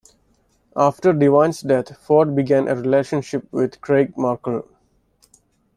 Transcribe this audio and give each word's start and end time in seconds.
After 0.75 1.13
Divine's 1.13 1.61
death, 1.61 1.95
Ford 1.95 2.35
began 2.35 2.67
a 2.67 2.73
relationship 2.73 3.47
with 3.53 3.79
Craig 3.81 4.17
Markle. 4.17 4.67